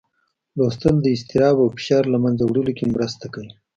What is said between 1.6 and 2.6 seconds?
او فشار له منځه